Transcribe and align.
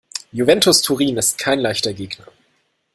Juventus 0.33 0.81
Turin 0.81 1.15
ist 1.17 1.37
kein 1.37 1.59
leichter 1.59 1.93
Gegner. 1.93 2.25